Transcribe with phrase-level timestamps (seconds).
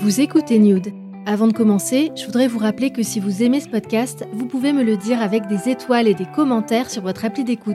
[0.00, 0.92] Vous écoutez Nude.
[1.26, 4.72] Avant de commencer, je voudrais vous rappeler que si vous aimez ce podcast, vous pouvez
[4.72, 7.74] me le dire avec des étoiles et des commentaires sur votre appli d'écoute.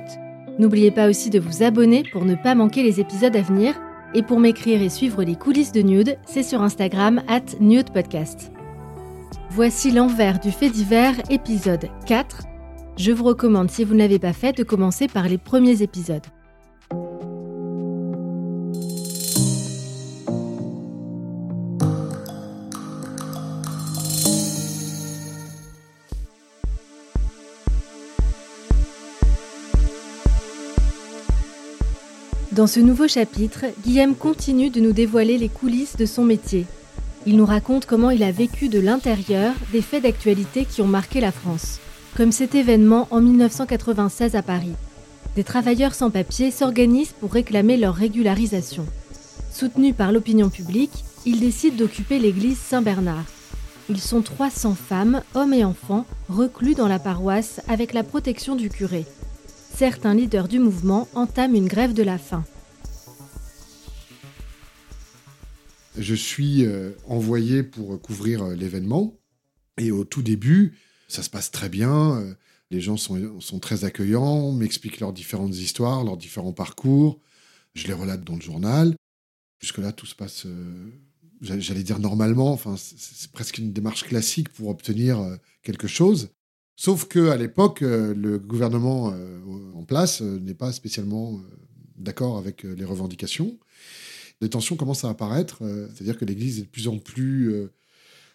[0.57, 3.75] N'oubliez pas aussi de vous abonner pour ne pas manquer les épisodes à venir.
[4.13, 8.53] Et pour m'écrire et suivre les coulisses de Nude, c'est sur Instagram at NudePodcast.
[9.49, 12.43] Voici l'envers du fait divers, épisode 4.
[12.95, 16.25] Je vous recommande, si vous ne l'avez pas fait, de commencer par les premiers épisodes.
[32.63, 36.65] Dans ce nouveau chapitre, Guillaume continue de nous dévoiler les coulisses de son métier.
[37.25, 41.19] Il nous raconte comment il a vécu de l'intérieur des faits d'actualité qui ont marqué
[41.19, 41.81] la France,
[42.15, 44.71] comme cet événement en 1996 à Paris.
[45.35, 48.85] Des travailleurs sans papier s'organisent pour réclamer leur régularisation.
[49.51, 53.25] Soutenus par l'opinion publique, ils décident d'occuper l'église Saint-Bernard.
[53.89, 58.69] Ils sont 300 femmes, hommes et enfants, reclus dans la paroisse avec la protection du
[58.69, 59.05] curé
[59.75, 62.43] certains leaders du mouvement entament une grève de la faim.
[65.97, 69.19] Je suis euh, envoyé pour couvrir euh, l'événement.
[69.77, 70.77] Et au tout début,
[71.07, 72.17] ça se passe très bien.
[72.17, 72.33] Euh,
[72.71, 77.21] les gens sont, sont très accueillants, m'expliquent leurs différentes histoires, leurs différents parcours.
[77.75, 78.95] Je les relate dans le journal.
[79.59, 80.47] Jusque-là, tout se passe,
[81.41, 82.51] j'allais dire normalement.
[82.51, 85.19] Enfin, c'est presque une démarche classique pour obtenir
[85.61, 86.29] quelque chose.
[86.75, 89.13] Sauf que à l'époque, le gouvernement
[89.73, 91.39] en place n'est pas spécialement
[91.95, 93.57] d'accord avec les revendications.
[94.43, 95.59] Des tensions commencent à apparaître,
[95.95, 97.69] c'est-à-dire que l'Église est de plus en plus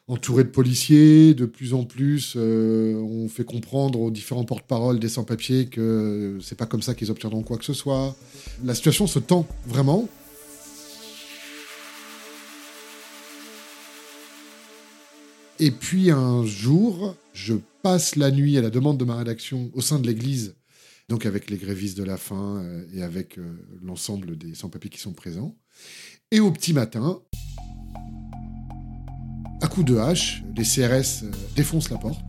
[0.09, 5.67] entourée de policiers, de plus en plus on fait comprendre aux différents porte-paroles des sans-papiers
[5.67, 8.17] que c'est pas comme ça qu'ils obtiendront quoi que ce soit.
[8.65, 10.09] La situation se tend vraiment.
[15.61, 19.83] Et puis un jour, je passe la nuit à la demande de ma rédaction au
[19.83, 20.55] sein de l'église,
[21.09, 25.01] donc avec les grévistes de la faim euh, et avec euh, l'ensemble des sans-papiers qui
[25.01, 25.57] sont présents.
[26.31, 27.21] Et au petit matin,
[29.63, 32.21] à coup de hache, les CRS euh, défoncent la porte.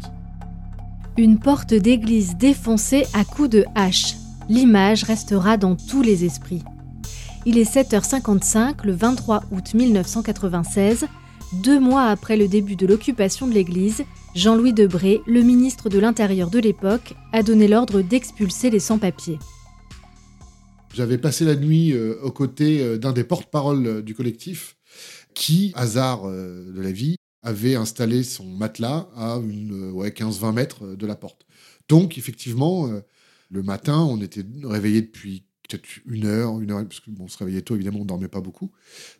[1.18, 4.16] Une porte d'église défoncée à coups de hache.
[4.48, 6.64] L'image restera dans tous les esprits.
[7.46, 11.06] Il est 7h55 le 23 août 1996
[11.54, 14.04] deux mois après le début de l'occupation de l'église,
[14.36, 19.40] Jean-Louis Debré, le ministre de l'Intérieur de l'époque, a donné l'ordre d'expulser les sans-papiers.
[20.94, 24.78] J'avais passé la nuit euh, aux côtés euh, d'un des porte-paroles euh, du collectif
[25.34, 31.08] qui, hasard de la vie, avait installé son matelas à une, ouais, 15-20 mètres de
[31.08, 31.46] la porte.
[31.88, 32.90] Donc, effectivement,
[33.50, 37.62] le matin, on était réveillé depuis peut-être une heure, une heure, parce qu'on se réveillait
[37.62, 38.72] tôt, évidemment, on ne dormait pas beaucoup.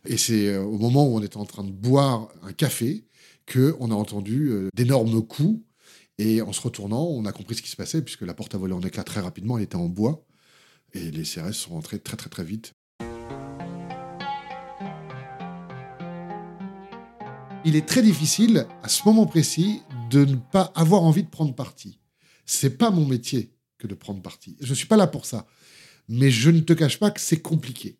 [0.04, 3.06] Et c'est au moment où on était en train de boire un café
[3.50, 5.60] qu'on a entendu euh, d'énormes coups.
[6.18, 8.58] Et en se retournant, on a compris ce qui se passait, puisque la porte a
[8.58, 10.26] volé en éclats très rapidement, elle était en bois.
[10.92, 12.72] Et les CRS sont rentrés très très très vite.
[17.64, 21.54] Il est très difficile, à ce moment précis, de ne pas avoir envie de prendre
[21.54, 22.00] parti.
[22.44, 24.56] C'est pas mon métier que de prendre parti.
[24.60, 25.46] Je suis pas là pour ça.
[26.08, 27.98] Mais je ne te cache pas que c'est compliqué.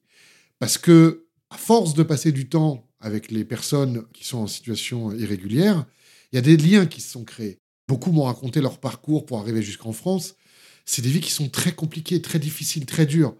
[0.59, 5.13] Parce que, à force de passer du temps avec les personnes qui sont en situation
[5.13, 5.87] irrégulière,
[6.33, 7.59] il y a des liens qui se sont créés.
[7.89, 10.37] Beaucoup m'ont raconté leur parcours pour arriver jusqu'en France.
[10.85, 13.35] C'est des vies qui sont très compliquées, très difficiles, très dures.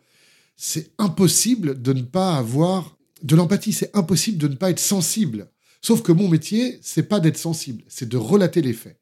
[0.57, 5.51] C'est impossible de ne pas avoir de l'empathie, c'est impossible de ne pas être sensible.
[5.83, 9.01] Sauf que mon métier, c'est pas d'être sensible, c'est de relater les faits.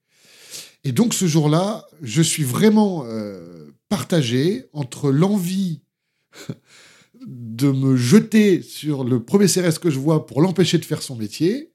[0.84, 5.82] Et donc ce jour-là, je suis vraiment euh, partagé entre l'envie
[7.26, 11.16] de me jeter sur le premier CRS que je vois pour l'empêcher de faire son
[11.16, 11.72] métier,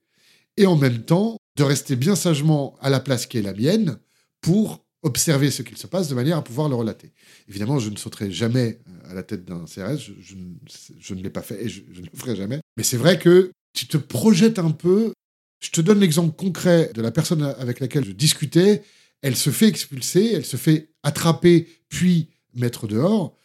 [0.58, 3.98] et en même temps de rester bien sagement à la place qui est la mienne
[4.42, 7.12] pour observer ce qu'il se passe de manière à pouvoir le relater.
[7.50, 11.42] Évidemment, je ne sauterai jamais euh, à la tête d'un CRS, je, ne l'ai pas
[11.42, 12.60] fait et je, je ne le ferai jamais.
[12.78, 15.12] Mais c'est vrai que tu te projettes un peu.
[15.60, 18.84] Je te donne l'exemple concret de la personne avec laquelle je discutais
[19.24, 23.36] elle se fait expulser, elle se fait attraper, puis mettre dehors.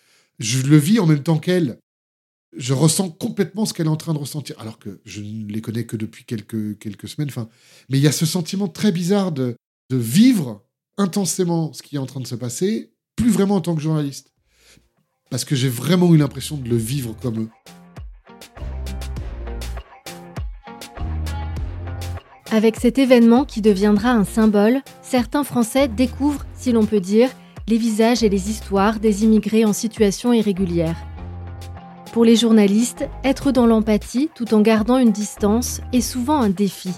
[0.41, 1.79] Je le vis en même temps qu'elle.
[2.57, 5.61] Je ressens complètement ce qu'elle est en train de ressentir, alors que je ne les
[5.61, 7.29] connais que depuis quelques, semaines.
[7.29, 7.49] Enfin,
[7.89, 9.57] mais il y a ce sentiment très bizarre de,
[9.91, 10.65] de vivre
[10.97, 14.33] intensément ce qui est en train de se passer, plus vraiment en tant que journaliste.
[15.31, 17.49] Parce que j'ai vraiment eu l'impression de le vivre comme eux.
[22.51, 27.29] Avec cet événement qui deviendra un symbole, certains Français découvrent, si l'on peut dire,
[27.69, 30.97] les visages et les histoires des immigrés en situation irrégulière.
[32.13, 36.91] Pour les journalistes, être dans l'empathie tout en gardant une distance est souvent un défi.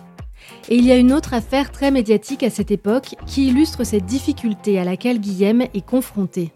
[0.68, 4.06] Et il y a une autre affaire très médiatique à cette époque qui illustre cette
[4.06, 6.52] difficulté à laquelle Guillaume est confronté.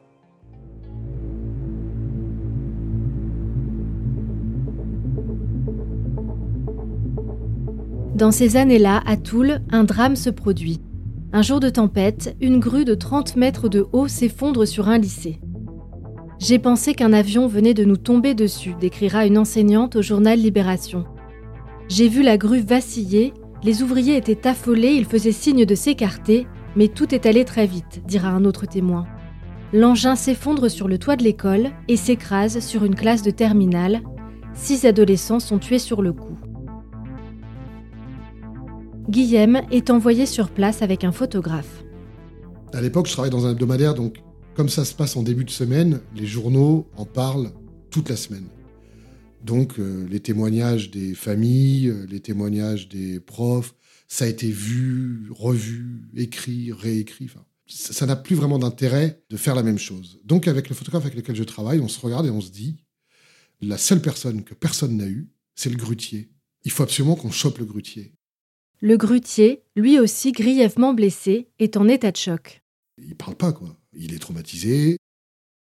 [8.15, 10.81] Dans ces années-là, à Toul, un drame se produit.
[11.33, 15.41] Un jour de tempête, une grue de 30 mètres de haut s'effondre sur un lycée.
[16.39, 21.05] J'ai pensé qu'un avion venait de nous tomber dessus, décrira une enseignante au journal Libération.
[21.89, 23.33] J'ai vu la grue vaciller,
[23.63, 26.47] les ouvriers étaient affolés, ils faisaient signe de s'écarter,
[26.77, 29.07] mais tout est allé très vite, dira un autre témoin.
[29.73, 34.03] L'engin s'effondre sur le toit de l'école et s'écrase sur une classe de terminale.
[34.55, 36.37] Six adolescents sont tués sur le coup.
[39.09, 41.85] Guillaume est envoyé sur place avec un photographe.
[42.73, 44.24] À l'époque, je travaillais dans un hebdomadaire, donc
[44.55, 47.53] comme ça se passe en début de semaine, les journaux en parlent
[47.91, 48.47] toute la semaine.
[49.43, 53.75] Donc euh, les témoignages des familles, euh, les témoignages des profs,
[54.09, 57.29] ça a été vu, revu, écrit, réécrit.
[57.67, 60.21] ça n'a plus vraiment d'intérêt de faire la même chose.
[60.25, 62.77] Donc avec le photographe avec lequel je travaille, on se regarde et on se dit,
[63.61, 66.31] la seule personne que personne n'a eue, c'est le grutier.
[66.65, 68.13] Il faut absolument qu'on chope le grutier.
[68.81, 72.63] Le grutier, lui aussi grièvement blessé, est en état de choc.
[72.99, 73.77] Il parle pas, quoi.
[73.97, 74.97] Il est traumatisé.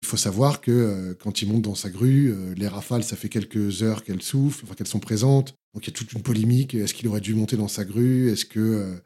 [0.02, 3.16] Il faut savoir que euh, quand il monte dans sa grue, euh, les rafales, ça
[3.16, 5.54] fait quelques heures qu'elles soufflent, enfin qu'elles sont présentes.
[5.74, 6.74] Donc il y a toute une polémique.
[6.74, 8.30] Est-ce qu'il aurait dû monter dans sa grue?
[8.30, 8.96] Est-ce que euh,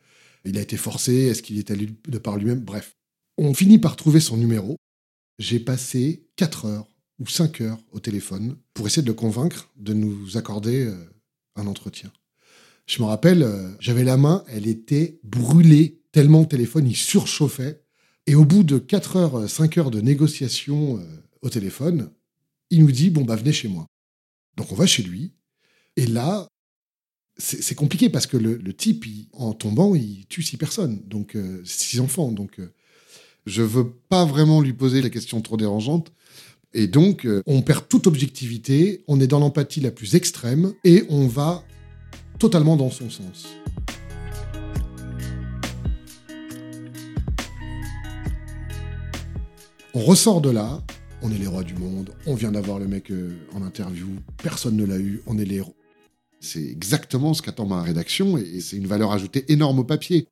[0.45, 1.15] il a été forcé?
[1.15, 2.61] Est-ce qu'il est allé de par lui-même?
[2.61, 2.97] Bref,
[3.39, 4.77] on finit par trouver son numéro.
[5.39, 9.95] J'ai passé 4 heures ou 5 heures au téléphone pour essayer de le convaincre de
[9.95, 10.93] nous accorder
[11.57, 12.13] un entretien.
[12.87, 13.49] Je me rappelle,
[13.81, 17.82] j'avais la main, elle était brûlée tellement le téléphone, il surchauffait.
[18.27, 21.03] Et au bout de 4 heures, 5 heures de négociation euh,
[21.43, 22.11] au téléphone,
[22.71, 23.87] il nous dit Bon, bah, venez chez moi.
[24.57, 25.33] Donc, on va chez lui.
[25.97, 26.49] Et là,
[27.39, 32.01] c'est compliqué parce que le, type, en tombant, il tue six personnes, donc euh, six
[32.01, 32.31] enfants.
[32.31, 32.61] Donc,
[33.47, 36.13] je veux pas vraiment lui poser la question trop dérangeante.
[36.75, 41.27] Et donc, on perd toute objectivité, on est dans l'empathie la plus extrême et on
[41.27, 41.65] va
[42.39, 43.49] totalement dans son sens.
[49.95, 50.83] On ressort de là,
[51.21, 54.09] on est les rois du monde, on vient d'avoir le mec euh, en interview,
[54.43, 55.77] personne ne l'a eu, on est les héros.
[56.41, 60.29] C'est exactement ce qu'attend ma rédaction et c'est une valeur ajoutée énorme au papier.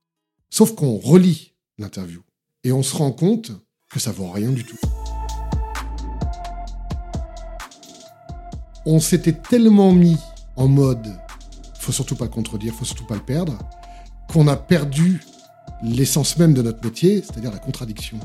[0.48, 2.22] Sauf qu'on relit l'interview
[2.64, 3.52] et on se rend compte
[3.90, 4.78] que ça vaut rien du tout.
[8.86, 10.16] On s'était tellement mis
[10.56, 11.06] en mode
[11.80, 13.58] faut surtout pas le contredire, faut surtout pas le perdre,
[14.32, 15.20] qu'on a perdu
[15.82, 18.18] l'essence même de notre métier, c'est-à-dire la contradiction.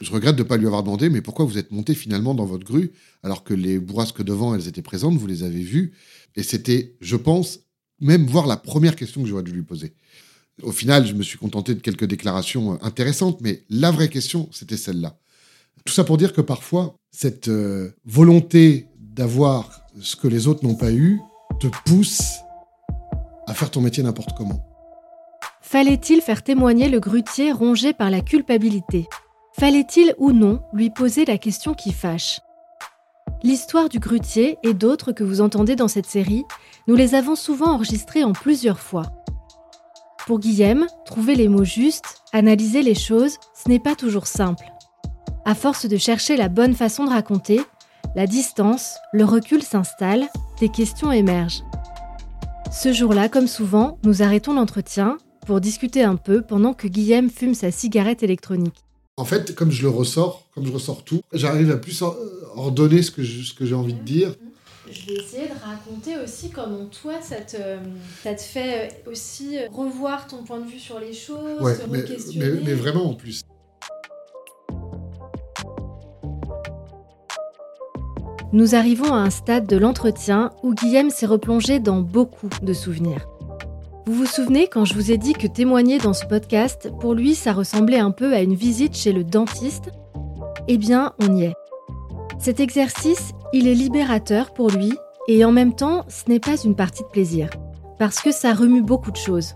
[0.00, 2.44] Je regrette de ne pas lui avoir demandé, mais pourquoi vous êtes monté finalement dans
[2.44, 5.92] votre grue alors que les bourrasques devant, elles étaient présentes, vous les avez vues,
[6.34, 7.60] et c'était, je pense,
[8.00, 9.94] même voir la première question que j'aurais dû lui poser.
[10.62, 14.76] Au final, je me suis contenté de quelques déclarations intéressantes, mais la vraie question, c'était
[14.76, 15.18] celle-là.
[15.84, 20.74] Tout ça pour dire que parfois, cette euh, volonté d'avoir ce que les autres n'ont
[20.74, 21.20] pas eu,
[21.60, 22.32] te pousse
[23.46, 24.66] à faire ton métier n'importe comment.
[25.62, 29.06] Fallait-il faire témoigner le grutier rongé par la culpabilité?
[29.58, 32.40] Fallait-il ou non lui poser la question qui fâche?
[33.42, 36.44] L'histoire du grutier et d'autres que vous entendez dans cette série,
[36.88, 39.04] nous les avons souvent enregistrées en plusieurs fois.
[40.26, 44.66] Pour Guillaume, trouver les mots justes, analyser les choses, ce n'est pas toujours simple.
[45.46, 47.62] À force de chercher la bonne façon de raconter,
[48.14, 50.28] la distance, le recul s'installe,
[50.60, 51.62] des questions émergent.
[52.70, 57.54] Ce jour-là, comme souvent, nous arrêtons l'entretien pour discuter un peu pendant que Guillaume fume
[57.54, 58.85] sa cigarette électronique.
[59.18, 62.02] En fait, comme je le ressors, comme je ressors tout, j'arrive à plus
[62.54, 64.34] ordonner ce que, j'ai envie de dire.
[64.90, 67.56] Je vais essayer de raconter aussi comment toi, ça te,
[68.22, 72.04] ça te fait aussi revoir ton point de vue sur les choses, ouais, mais,
[72.62, 73.40] mais vraiment en plus.
[78.52, 83.26] Nous arrivons à un stade de l'entretien où Guillaume s'est replongé dans beaucoup de souvenirs.
[84.08, 87.34] Vous vous souvenez quand je vous ai dit que témoigner dans ce podcast, pour lui,
[87.34, 89.90] ça ressemblait un peu à une visite chez le dentiste?
[90.68, 91.54] Eh bien, on y est.
[92.38, 94.92] Cet exercice, Il est libérateur pour lui
[95.26, 97.50] et en même temps, ce n'est pas une partie de plaisir.
[97.98, 99.54] Parce que ça remue beaucoup de choses.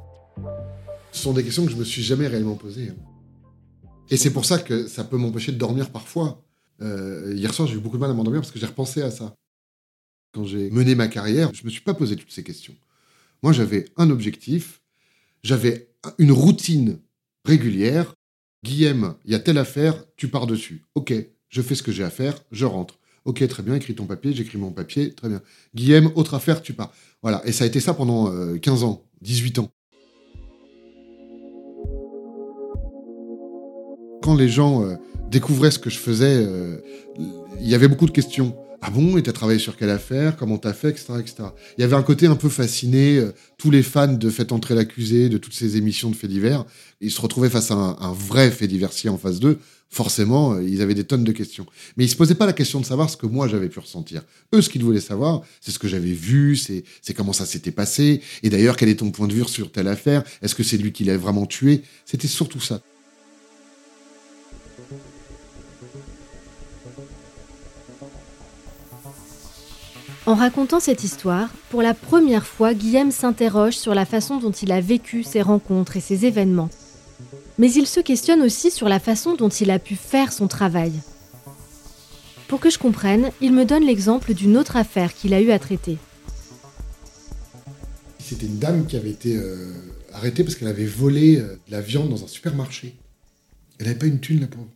[1.12, 2.90] Ce sont des questions que je me suis jamais réellement posées.
[4.08, 6.42] Et c'est pour ça que ça peut m'empêcher de dormir parfois.
[6.82, 9.12] Euh, hier soir, j'ai eu beaucoup de mal à m'endormir parce que j'ai repensé à
[9.12, 9.32] ça.
[10.32, 12.74] Quand j'ai mené ma carrière, je me suis pas posé toutes ces questions.
[13.42, 14.82] Moi, j'avais un objectif,
[15.42, 16.98] j'avais une routine
[17.44, 18.14] régulière.
[18.62, 20.82] Guillaume, il y a telle affaire, tu pars dessus.
[20.94, 21.14] Ok,
[21.48, 22.98] je fais ce que j'ai à faire, je rentre.
[23.24, 25.42] Ok, très bien, écris ton papier, j'écris mon papier, très bien.
[25.74, 26.92] Guillaume, autre affaire, tu pars.
[27.22, 28.26] Voilà, et ça a été ça pendant
[28.58, 29.70] 15 euh, ans, 18 ans.
[34.22, 34.96] Quand les gens euh,
[35.30, 36.80] découvraient ce que je faisais, euh,
[37.60, 38.56] il y avait beaucoup de questions.
[38.82, 41.34] Ah bon, et t'as travaillé sur quelle affaire Comment t'as fait etc., etc.
[41.76, 43.18] Il y avait un côté un peu fasciné.
[43.18, 46.64] Euh, tous les fans de Faites entrer l'accusé, de toutes ces émissions de faits divers,
[47.02, 49.58] ils se retrouvaient face à un, vrai fait diversier en face d'eux.
[49.90, 51.66] Forcément, euh, ils avaient des tonnes de questions.
[51.96, 54.22] Mais ils se posaient pas la question de savoir ce que moi j'avais pu ressentir.
[54.54, 56.84] Eux, ce qu'ils voulaient savoir, c'est ce que j'avais vu, c'est
[57.14, 58.22] comment ça s'était passé.
[58.42, 60.24] Et d'ailleurs, quel est ton point de vue sur telle affaire?
[60.40, 61.82] Est-ce que c'est lui qui l'a vraiment tué?
[62.06, 62.80] C'était surtout ça.
[70.26, 74.70] En racontant cette histoire, pour la première fois, Guillaume s'interroge sur la façon dont il
[74.70, 76.68] a vécu ses rencontres et ses événements.
[77.58, 80.92] Mais il se questionne aussi sur la façon dont il a pu faire son travail.
[82.48, 85.58] Pour que je comprenne, il me donne l'exemple d'une autre affaire qu'il a eu à
[85.58, 85.96] traiter.
[88.18, 89.72] C'était une dame qui avait été euh,
[90.12, 92.94] arrêtée parce qu'elle avait volé euh, de la viande dans un supermarché.
[93.78, 94.68] Elle n'avait pas une thune, la pauvre.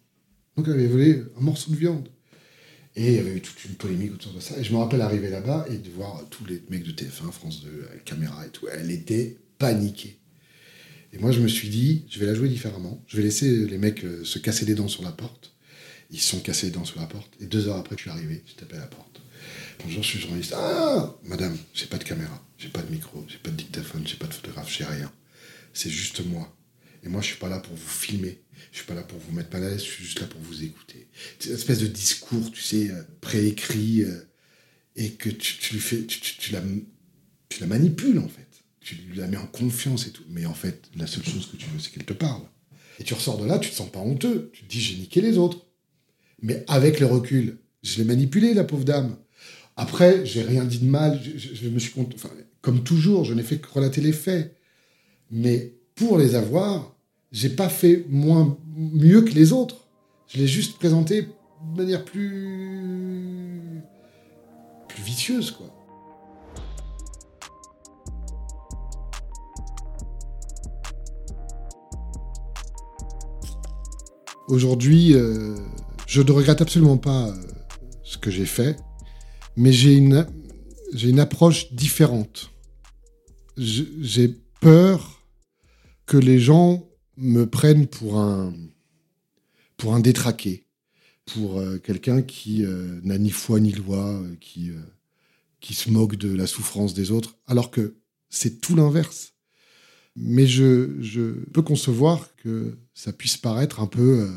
[0.56, 2.08] Donc elle avait volé un morceau de viande.
[2.96, 4.56] Et il y avait eu toute une polémique autour de ça.
[4.58, 7.64] Et je me rappelle arriver là-bas et de voir tous les mecs de TF1, France
[7.64, 8.66] 2, avec caméra et tout.
[8.68, 10.18] Elle était paniquée.
[11.12, 13.02] Et moi, je me suis dit, je vais la jouer différemment.
[13.06, 15.52] Je vais laisser les mecs euh, se casser les dents sur la porte.
[16.10, 17.32] Ils se sont cassés les dents sur la porte.
[17.40, 19.20] Et deux heures après, je suis arrivé, je tapais à la porte.
[19.82, 20.54] Bonjour, je suis journaliste.
[20.56, 24.16] Ah, madame, j'ai pas de caméra, j'ai pas de micro, j'ai pas de dictaphone, j'ai
[24.16, 25.10] pas de photographe, j'ai rien.
[25.72, 26.54] C'est juste moi.
[27.04, 28.40] Et moi, je suis pas là pour vous filmer.
[28.72, 30.40] Je suis pas là pour vous mettre mal à l'aise, je suis juste là pour
[30.40, 31.08] vous écouter.
[31.38, 34.26] C'est une espèce de discours, tu sais, euh, préécrit, euh,
[34.96, 36.62] et que tu, tu, fais, tu, tu, la,
[37.48, 38.48] tu la manipules, en fait.
[38.80, 40.24] Tu la mets en confiance et tout.
[40.28, 42.42] Mais en fait, la seule chose que tu veux, c'est qu'elle te parle.
[43.00, 44.50] Et tu ressors de là, tu te sens pas honteux.
[44.52, 45.66] Tu te dis, j'ai niqué les autres.
[46.42, 49.16] Mais avec le recul, je l'ai manipulé, la pauvre dame.
[49.76, 51.20] Après, j'ai rien dit de mal.
[51.36, 52.30] Je, me suis enfin,
[52.60, 54.56] comme toujours, je n'ai fait que relater les faits.
[55.30, 56.93] Mais pour les avoir,
[57.34, 59.88] j'ai pas fait moins mieux que les autres.
[60.28, 63.82] Je l'ai juste présenté de manière plus
[64.88, 65.66] plus vicieuse quoi.
[74.46, 75.56] Aujourd'hui, euh,
[76.06, 77.34] je ne regrette absolument pas euh,
[78.04, 78.76] ce que j'ai fait,
[79.56, 80.26] mais j'ai une,
[80.92, 82.50] j'ai une approche différente.
[83.56, 85.22] J'ai peur
[86.06, 86.84] que les gens
[87.16, 88.52] me prennent pour un,
[89.76, 90.66] pour un détraqué,
[91.26, 94.70] pour euh, quelqu'un qui euh, n'a ni foi ni loi, euh, qui,
[95.60, 97.96] qui se moque de la souffrance des autres, alors que
[98.30, 99.32] c'est tout l'inverse.
[100.16, 104.30] Mais je, je, peux concevoir que ça puisse paraître un peu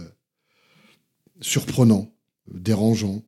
[1.40, 2.12] surprenant,
[2.52, 3.24] dérangeant.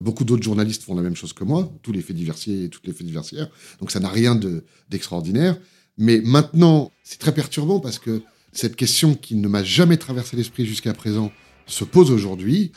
[0.00, 2.86] Beaucoup d'autres journalistes font la même chose que moi, tous les faits diversiers et toutes
[2.86, 4.40] les faits diversières, donc ça n'a rien
[4.88, 5.60] d'extraordinaire.
[5.98, 10.64] Mais maintenant, c'est très perturbant parce que cette question qui ne m'a jamais traversé l'esprit
[10.64, 11.32] jusqu'à présent
[11.66, 12.70] se pose aujourd'hui.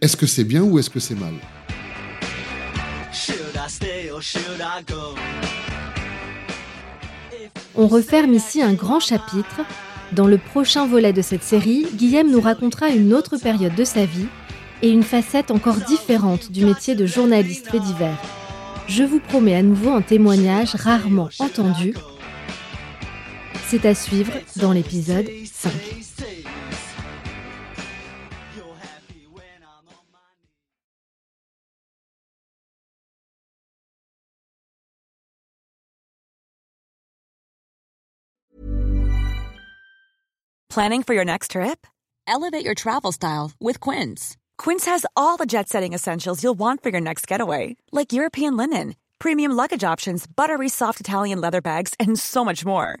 [0.00, 1.34] Est-ce que c'est bien ou est-ce que c'est mal?
[7.74, 9.62] On referme ici un grand chapitre.
[10.12, 14.06] Dans le prochain volet de cette série, Guillaume nous racontera une autre période de sa
[14.06, 14.28] vie
[14.82, 18.22] et une facette encore différente du métier de journaliste fait divers.
[18.86, 21.94] Je vous promets à nouveau un témoignage rarement entendu
[23.68, 25.70] c'est à suivre dans l'épisode 5.
[40.70, 41.86] Planning for your next trip?
[42.26, 44.38] Elevate your travel style with Quince.
[44.56, 48.56] Quince has all the jet setting essentials you'll want for your next getaway, like European
[48.56, 53.00] linen, premium luggage options, buttery soft Italian leather bags, and so much more